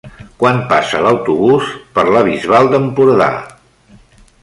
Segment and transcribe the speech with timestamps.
[0.43, 1.69] Quan passa l'autobús
[1.99, 3.33] per la Bisbal d'Empordà?